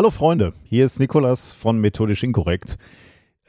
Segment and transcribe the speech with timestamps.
[0.00, 2.78] Hallo Freunde, hier ist Nikolas von Methodisch Inkorrekt.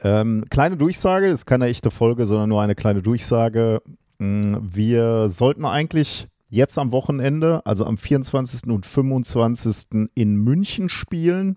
[0.02, 3.80] Ähm, kleine Durchsage, das ist keine echte Folge, sondern nur eine kleine Durchsage.
[4.18, 8.70] Mm, wir sollten eigentlich jetzt am Wochenende, also am 24.
[8.70, 10.10] und 25.
[10.14, 11.56] in München spielen.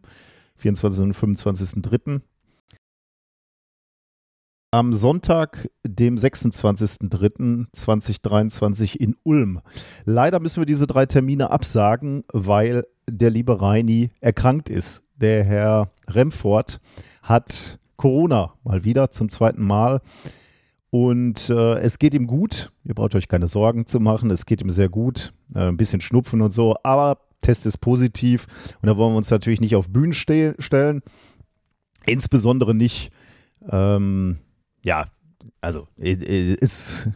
[0.56, 1.04] 24.
[1.04, 2.22] und 25.3.
[4.72, 9.60] Am Sonntag, dem 26.03.2023 in Ulm.
[10.06, 15.04] Leider müssen wir diese drei Termine absagen, weil der liebe Reini erkrankt ist.
[15.16, 16.80] Der Herr Remfort
[17.22, 20.02] hat Corona mal wieder zum zweiten Mal.
[20.90, 22.72] Und äh, es geht ihm gut.
[22.84, 24.32] Ihr braucht euch keine Sorgen zu machen.
[24.32, 25.34] Es geht ihm sehr gut.
[25.54, 26.76] Äh, ein bisschen Schnupfen und so.
[26.84, 28.48] Aber Test ist positiv.
[28.82, 31.02] Und da wollen wir uns natürlich nicht auf Bühnen ste stellen.
[32.06, 33.12] Insbesondere nicht,
[33.70, 34.38] ähm,
[34.84, 35.08] ja,
[35.60, 37.10] also ist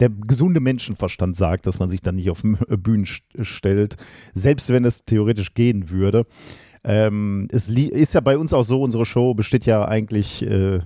[0.00, 3.96] der gesunde Menschenverstand sagt, dass man sich dann nicht auf Bühnen stellt,
[4.32, 6.26] selbst wenn es theoretisch gehen würde.
[6.82, 10.80] Ähm, es ist ja bei uns auch so, unsere Show besteht ja eigentlich äh,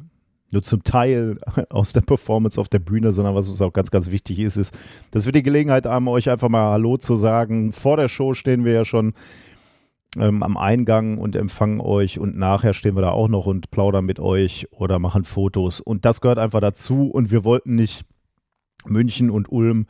[0.53, 1.39] nur zum Teil
[1.71, 4.77] aus der Performance auf der Bühne, sondern was uns auch ganz, ganz wichtig ist, ist,
[5.11, 7.73] dass wir die Gelegenheit haben, euch einfach mal Hallo zu sagen.
[7.73, 9.15] Vor der Show stehen wir ja schon
[10.17, 14.05] ähm, am Eingang und empfangen euch und nachher stehen wir da auch noch und plaudern
[14.05, 15.81] mit euch oder machen Fotos.
[15.81, 18.07] Und das gehört einfach dazu und wir wollten nicht
[18.87, 19.87] München und Ulm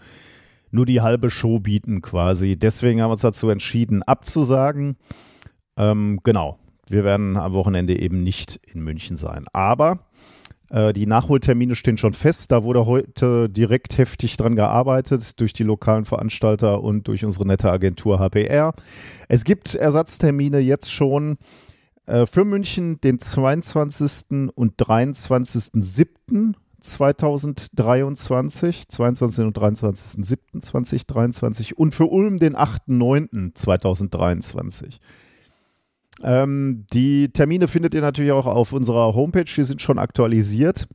[0.70, 2.56] nur die halbe Show bieten quasi.
[2.58, 4.96] Deswegen haben wir uns dazu entschieden, abzusagen.
[5.76, 6.58] Ähm, genau,
[6.88, 9.46] wir werden am Wochenende eben nicht in München sein.
[9.52, 10.00] Aber
[10.70, 12.52] äh, die Nachholtermine stehen schon fest.
[12.52, 17.70] Da wurde heute direkt heftig dran gearbeitet durch die lokalen Veranstalter und durch unsere nette
[17.70, 18.74] Agentur HPR.
[19.28, 21.38] Es gibt Ersatztermine jetzt schon
[22.06, 24.50] äh, für München den 22.
[24.54, 26.54] und 23.07.
[26.80, 29.44] 2023, 22.
[29.46, 35.00] und 23.07.2023 und für Ulm den 8.9.2023.
[36.22, 40.88] Ähm, die Termine findet ihr natürlich auch auf unserer Homepage, die sind schon aktualisiert.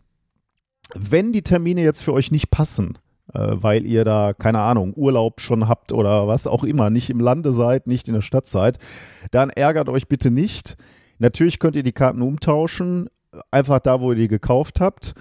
[0.94, 2.97] Wenn die Termine jetzt für euch nicht passen,
[3.34, 7.19] äh, weil ihr da, keine Ahnung, Urlaub schon habt oder was auch immer, nicht im
[7.19, 8.78] Lande seid, nicht in der Stadt seid,
[9.31, 10.75] dann ärgert euch bitte nicht.
[11.19, 13.09] Natürlich könnt ihr die Karten umtauschen,
[13.50, 15.13] einfach da, wo ihr die gekauft habt.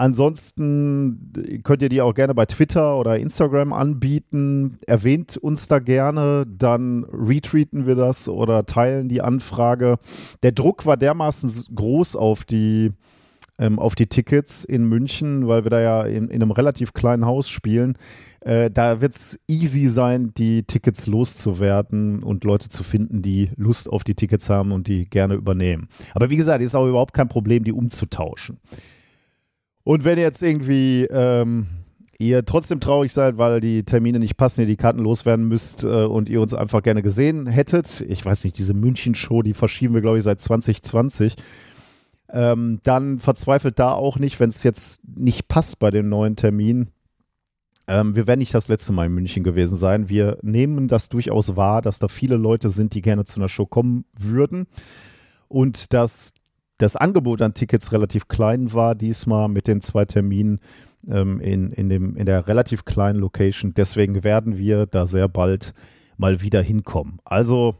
[0.00, 1.30] Ansonsten
[1.62, 4.78] könnt ihr die auch gerne bei Twitter oder Instagram anbieten.
[4.86, 9.98] Erwähnt uns da gerne, dann retweeten wir das oder teilen die Anfrage.
[10.42, 12.92] Der Druck war dermaßen groß auf die,
[13.58, 17.26] ähm, auf die Tickets in München, weil wir da ja in, in einem relativ kleinen
[17.26, 17.98] Haus spielen.
[18.40, 23.90] Äh, da wird es easy sein, die Tickets loszuwerden und Leute zu finden, die Lust
[23.90, 25.88] auf die Tickets haben und die gerne übernehmen.
[26.14, 28.60] Aber wie gesagt, ist auch überhaupt kein Problem, die umzutauschen.
[29.90, 31.66] Und wenn jetzt irgendwie ähm,
[32.16, 36.04] ihr trotzdem traurig seid, weil die Termine nicht passen, ihr die Karten loswerden müsst äh,
[36.04, 40.00] und ihr uns einfach gerne gesehen hättet, ich weiß nicht, diese München-Show, die verschieben wir,
[40.00, 41.34] glaube ich, seit 2020,
[42.28, 46.90] ähm, dann verzweifelt da auch nicht, wenn es jetzt nicht passt bei dem neuen Termin.
[47.88, 50.08] Ähm, wir werden nicht das letzte Mal in München gewesen sein.
[50.08, 53.66] Wir nehmen das durchaus wahr, dass da viele Leute sind, die gerne zu einer Show
[53.66, 54.68] kommen würden.
[55.48, 56.34] Und dass
[56.80, 60.60] das Angebot an Tickets relativ klein war, diesmal mit den zwei Terminen
[61.08, 63.74] ähm, in, in, dem, in der relativ kleinen Location.
[63.74, 65.74] Deswegen werden wir da sehr bald
[66.16, 67.18] mal wieder hinkommen.
[67.24, 67.74] Also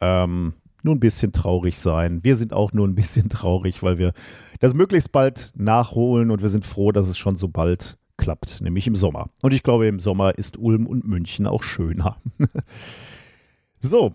[0.00, 2.20] ähm, nur ein bisschen traurig sein.
[2.22, 4.12] Wir sind auch nur ein bisschen traurig, weil wir
[4.58, 8.86] das möglichst bald nachholen und wir sind froh, dass es schon so bald klappt, nämlich
[8.86, 9.30] im Sommer.
[9.40, 12.16] Und ich glaube, im Sommer ist Ulm und München auch schöner.
[13.78, 14.14] so,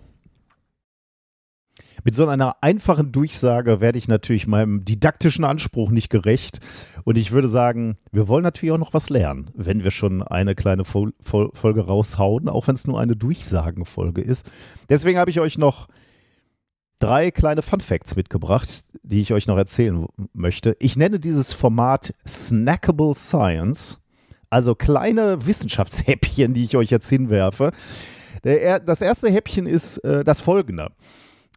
[2.06, 6.60] mit so einer einfachen Durchsage werde ich natürlich meinem didaktischen Anspruch nicht gerecht.
[7.04, 10.54] Und ich würde sagen, wir wollen natürlich auch noch was lernen, wenn wir schon eine
[10.54, 14.46] kleine Fol Fol Folge raushauen, auch wenn es nur eine Durchsagenfolge ist.
[14.88, 15.88] Deswegen habe ich euch noch
[17.00, 20.78] drei kleine Fun Facts mitgebracht, die ich euch noch erzählen möchte.
[20.80, 24.00] Ich nenne dieses Format Snackable Science,
[24.52, 27.72] also kleine Wissenschaftshäppchen, die ich euch jetzt hinwerfe.
[28.44, 30.92] Das erste Häppchen ist äh, das folgende.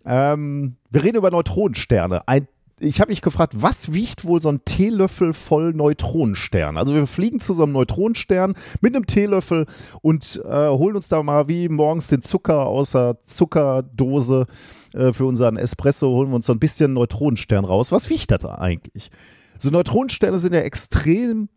[0.08, 2.26] Ähm, wir reden über Neutronensterne.
[2.26, 2.48] Ein
[2.80, 6.76] ich habe mich gefragt, was wiegt wohl so ein Teelöffel voll Neutronenstern?
[6.76, 9.66] Also wir fliegen zu so einem Neutronenstern mit einem Teelöffel
[10.00, 14.46] und äh, holen uns da mal wie morgens den Zucker aus der Zuckerdose
[14.94, 17.92] äh, für unseren Espresso, holen wir uns so ein bisschen Neutronenstern raus.
[17.92, 19.10] Was wiegt das da eigentlich?
[19.58, 21.48] So Neutronensterne sind ja extrem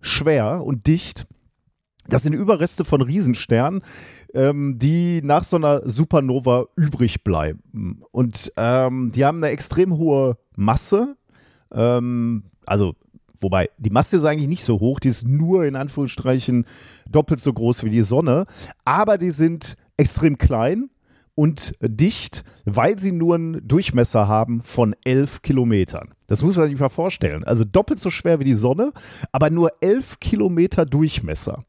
[0.00, 1.26] schwer und dicht.
[2.12, 3.80] Das sind Überreste von Riesensternen,
[4.34, 8.02] ähm, die nach so einer Supernova übrig bleiben.
[8.10, 11.16] Und ähm, die haben eine extrem hohe Masse.
[11.72, 12.96] Ähm, also,
[13.40, 16.66] wobei, die Masse ist eigentlich nicht so hoch, die ist nur in Anführungsstrichen
[17.10, 18.44] doppelt so groß wie die Sonne.
[18.84, 20.90] Aber die sind extrem klein
[21.34, 26.10] und dicht, weil sie nur einen Durchmesser haben von 11 Kilometern.
[26.26, 27.42] Das muss man sich mal vorstellen.
[27.44, 28.92] Also doppelt so schwer wie die Sonne,
[29.32, 31.64] aber nur 11 Kilometer Durchmesser.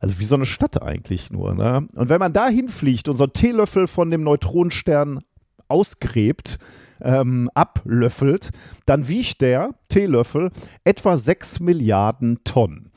[0.00, 1.54] Also wie so eine Stadt eigentlich nur.
[1.54, 1.88] Ne?
[1.94, 5.20] Und wenn man da hinfliegt und so einen Teelöffel von dem Neutronenstern
[5.68, 6.58] ausgräbt,
[7.00, 8.50] ähm, ablöffelt,
[8.86, 10.50] dann wiegt der Teelöffel
[10.84, 12.90] etwa 6 Milliarden Tonnen.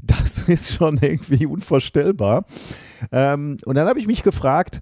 [0.00, 2.44] Das ist schon irgendwie unvorstellbar.
[3.12, 4.80] Ähm, und dann habe ich mich gefragt,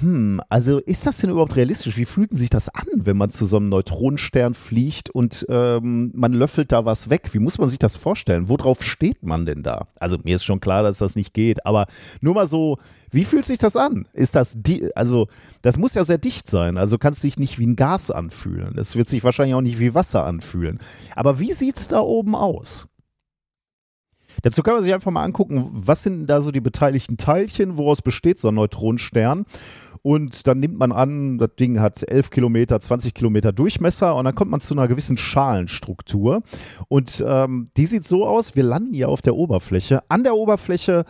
[0.00, 1.96] hm, also ist das denn überhaupt realistisch?
[1.96, 6.32] Wie fühlt sich das an, wenn man zu so einem Neutronenstern fliegt und ähm, man
[6.32, 7.32] löffelt da was weg?
[7.32, 8.48] Wie muss man sich das vorstellen?
[8.48, 9.88] Worauf steht man denn da?
[9.98, 11.86] Also mir ist schon klar, dass das nicht geht, aber
[12.20, 12.78] nur mal so,
[13.10, 14.06] wie fühlt sich das an?
[14.12, 15.28] Ist das, die, also
[15.62, 18.76] das muss ja sehr dicht sein, also kann es sich nicht wie ein Gas anfühlen.
[18.76, 20.78] Es wird sich wahrscheinlich auch nicht wie Wasser anfühlen.
[21.14, 22.86] Aber wie sieht es da oben aus?
[24.42, 28.02] Dazu kann man sich einfach mal angucken, was sind da so die beteiligten Teilchen, woraus
[28.02, 29.46] besteht so ein Neutronenstern.
[30.06, 34.36] Und dann nimmt man an, das Ding hat 11 Kilometer, 20 Kilometer Durchmesser und dann
[34.36, 36.44] kommt man zu einer gewissen Schalenstruktur.
[36.86, 40.08] Und ähm, die sieht so aus, wir landen hier auf der Oberfläche.
[40.08, 41.06] An der Oberfläche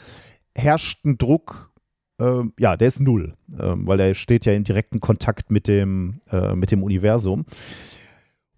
[0.54, 1.74] herrscht ein Druck,
[2.18, 6.22] äh, ja, der ist null, äh, weil der steht ja in direkten Kontakt mit dem,
[6.32, 7.44] äh, mit dem Universum.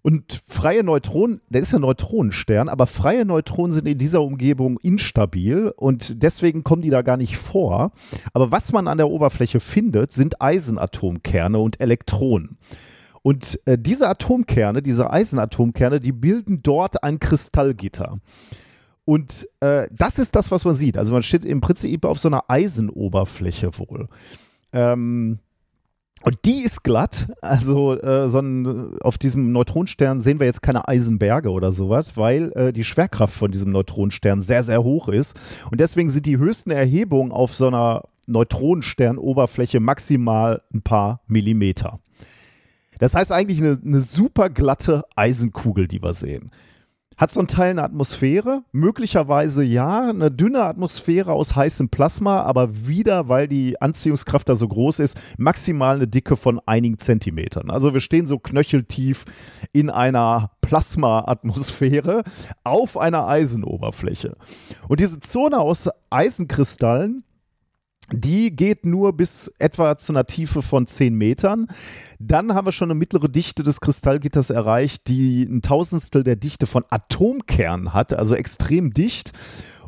[0.09, 5.71] Und freie Neutronen, der ist ja Neutronenstern, aber freie Neutronen sind in dieser Umgebung instabil
[5.77, 7.91] und deswegen kommen die da gar nicht vor.
[8.33, 12.57] Aber was man an der Oberfläche findet, sind Eisenatomkerne und Elektronen.
[13.21, 18.17] Und äh, diese Atomkerne, diese Eisenatomkerne, die bilden dort ein Kristallgitter.
[19.05, 20.97] Und äh, das ist das, was man sieht.
[20.97, 24.09] Also man steht im Prinzip auf so einer Eisenoberfläche wohl.
[24.73, 25.37] Ähm,
[26.23, 27.27] und die ist glatt.
[27.41, 32.51] Also äh, so ein, auf diesem Neutronenstern sehen wir jetzt keine Eisenberge oder sowas, weil
[32.55, 35.37] äh, die Schwerkraft von diesem Neutronenstern sehr, sehr hoch ist.
[35.71, 41.99] Und deswegen sind die höchsten Erhebungen auf so einer Neutronensternoberfläche maximal ein paar Millimeter.
[42.99, 46.51] Das heißt eigentlich eine, eine super glatte Eisenkugel, die wir sehen.
[47.19, 48.63] Hat so ein Teil eine Atmosphäre?
[48.71, 54.69] Möglicherweise ja, eine dünne Atmosphäre aus heißem Plasma, aber wieder, weil die Anziehungskraft da so
[54.69, 57.71] groß ist, maximal eine Dicke von einigen Zentimetern.
[57.71, 59.25] Also wir stehen so knöcheltief
[59.73, 62.23] in einer Plasma-Atmosphäre
[62.63, 64.37] auf einer Eisenoberfläche.
[64.87, 67.25] Und diese Zone aus Eisenkristallen,
[68.11, 71.67] die geht nur bis etwa zu einer Tiefe von 10 Metern.
[72.19, 76.65] Dann haben wir schon eine mittlere Dichte des Kristallgitters erreicht, die ein Tausendstel der Dichte
[76.65, 79.31] von Atomkernen hat, also extrem dicht.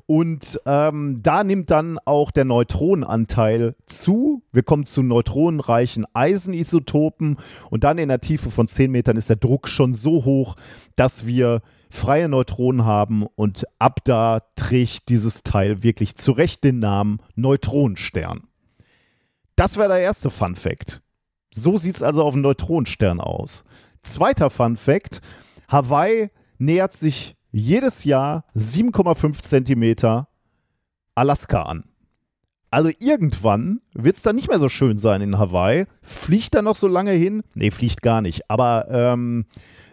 [0.05, 4.43] Und ähm, da nimmt dann auch der Neutronenanteil zu.
[4.51, 7.37] Wir kommen zu neutronenreichen Eisenisotopen
[7.69, 10.57] und dann in der Tiefe von 10 Metern ist der Druck schon so hoch,
[10.97, 16.79] dass wir freie Neutronen haben und ab da trägt dieses Teil wirklich zu Recht den
[16.79, 18.47] Namen Neutronenstern.
[19.55, 21.01] Das wäre der erste Fun Fact.
[21.53, 23.63] So sieht es also auf einem Neutronenstern aus.
[24.01, 25.21] Zweiter Fun Fact:
[25.67, 30.29] Hawaii nähert sich jedes Jahr 7,5 Zentimeter
[31.13, 31.90] Alaska an.
[32.71, 35.85] Also irgendwann wird es dann nicht mehr so schön sein in Hawaii.
[36.01, 37.43] Fliegt da noch so lange hin?
[37.53, 38.49] Nee, fliegt gar nicht.
[38.49, 39.45] Aber ähm,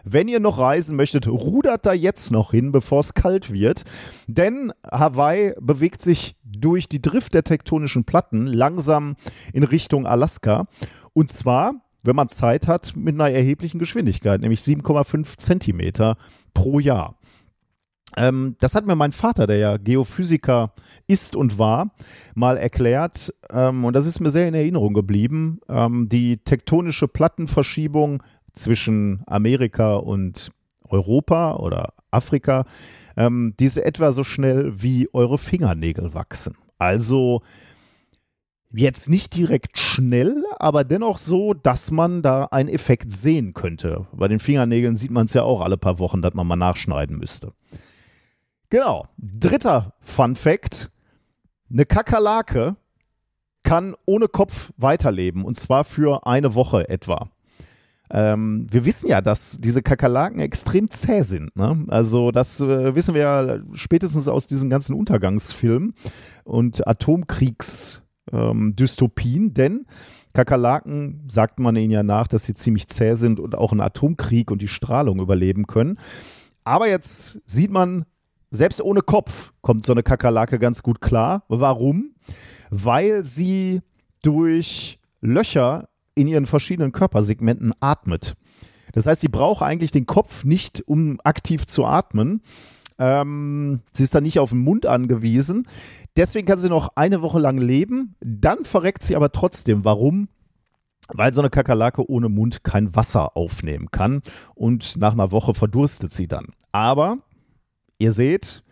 [0.05, 3.83] wenn ihr noch reisen möchtet, rudert da jetzt noch hin, bevor es kalt wird.
[4.27, 9.17] Denn Hawaii bewegt sich durch die Drift der tektonischen Platten langsam
[9.51, 10.67] in Richtung Alaska.
[11.11, 11.73] Und zwar,
[12.03, 16.15] wenn man Zeit hat, mit einer erheblichen Geschwindigkeit, nämlich 7,5 Zentimeter
[16.53, 17.19] pro Jahr.
[18.17, 20.73] Ähm, das hat mir mein Vater, der ja Geophysiker
[21.07, 21.91] ist und war,
[22.35, 23.33] mal erklärt.
[23.51, 25.59] Ähm, und das ist mir sehr in Erinnerung geblieben.
[25.69, 28.23] Ähm, die tektonische Plattenverschiebung
[28.53, 30.51] zwischen Amerika und
[30.83, 32.65] Europa oder Afrika,
[33.15, 36.55] ähm, die ist etwa so schnell wie eure Fingernägel wachsen.
[36.77, 37.41] Also
[38.71, 44.05] Jetzt nicht direkt schnell, aber dennoch so, dass man da einen Effekt sehen könnte.
[44.13, 47.17] Bei den Fingernägeln sieht man es ja auch alle paar Wochen, dass man mal nachschneiden
[47.17, 47.53] müsste.
[48.69, 49.07] Genau.
[49.17, 50.91] Dritter Fun Fact:
[51.71, 52.75] Eine Kakerlake
[53.63, 57.29] kann ohne Kopf weiterleben und zwar für eine Woche etwa.
[58.11, 61.55] Ähm, wir wissen ja, dass diese Kakerlaken extrem zäh sind.
[61.55, 61.85] Ne?
[61.89, 65.93] Also das äh, wissen wir ja spätestens aus diesen ganzen Untergangsfilmen
[66.43, 69.85] und Atomkriegsdystopien, ähm, denn
[70.33, 74.49] Kakerlaken sagt man ihnen ja nach, dass sie ziemlich zäh sind und auch einen Atomkrieg
[74.49, 75.99] und die Strahlung überleben können.
[76.63, 78.05] Aber jetzt sieht man,
[78.51, 81.43] selbst ohne Kopf kommt so eine Kakerlake ganz gut klar.
[81.47, 82.15] Warum?
[82.69, 83.81] Weil sie
[84.21, 88.35] durch Löcher in ihren verschiedenen Körpersegmenten atmet.
[88.93, 92.41] Das heißt, sie braucht eigentlich den Kopf nicht, um aktiv zu atmen.
[92.97, 95.67] Ähm, sie ist dann nicht auf den Mund angewiesen.
[96.17, 98.15] Deswegen kann sie noch eine Woche lang leben.
[98.19, 99.85] Dann verreckt sie aber trotzdem.
[99.85, 100.27] Warum?
[101.07, 104.21] Weil so eine Kakerlake ohne Mund kein Wasser aufnehmen kann.
[104.53, 106.47] Und nach einer Woche verdurstet sie dann.
[106.71, 107.19] Aber
[107.99, 108.63] ihr seht,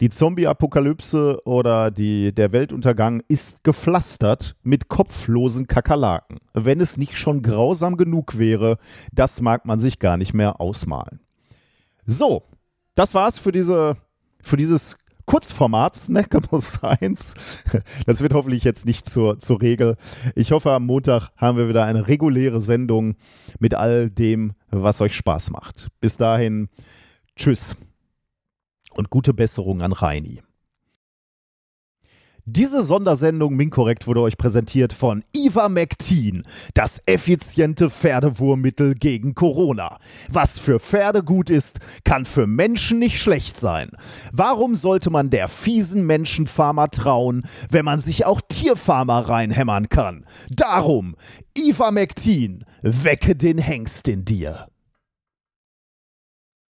[0.00, 6.38] die Zombie-Apokalypse oder die, der Weltuntergang ist gepflastert mit kopflosen Kakerlaken.
[6.52, 8.78] Wenn es nicht schon grausam genug wäre,
[9.12, 11.20] das mag man sich gar nicht mehr ausmalen.
[12.06, 12.42] So,
[12.96, 13.96] das war's für diese,
[14.42, 14.96] für dieses
[15.26, 17.34] Kurzformat Snackable Science.
[18.06, 19.96] Das wird hoffentlich jetzt nicht zur, zur Regel.
[20.34, 23.14] Ich hoffe, am Montag haben wir wieder eine reguläre Sendung
[23.58, 25.88] mit all dem, was euch Spaß macht.
[26.00, 26.68] Bis dahin,
[27.36, 27.76] tschüss
[28.98, 30.40] und gute Besserung an Reini.
[32.46, 36.42] Diese Sondersendung Minkorrekt wurde euch präsentiert von Ivermectin,
[36.74, 39.98] das effiziente Pferdewurmmittel gegen Corona.
[40.30, 43.92] Was für Pferde gut ist, kann für Menschen nicht schlecht sein.
[44.30, 50.26] Warum sollte man der fiesen Menschenfarmer trauen, wenn man sich auch Tierfarmer reinhämmern kann?
[50.50, 51.16] Darum,
[51.56, 54.68] Ivermectin, wecke den Hengst in dir.